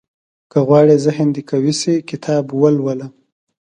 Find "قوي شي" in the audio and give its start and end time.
1.49-1.95